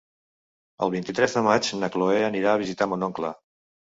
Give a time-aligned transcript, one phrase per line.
[0.85, 3.31] El vint-i-tres de maig na Cloè anirà a visitar mon oncle.